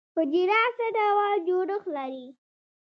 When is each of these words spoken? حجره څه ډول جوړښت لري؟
حجره 0.15 0.61
څه 0.77 0.85
ډول 0.97 1.31
جوړښت 1.47 1.87
لري؟ 1.97 2.27